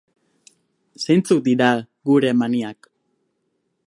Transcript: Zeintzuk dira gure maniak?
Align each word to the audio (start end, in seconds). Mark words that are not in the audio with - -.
Zeintzuk 1.03 1.43
dira 1.47 1.67
gure 2.11 2.31
maniak? 2.39 2.91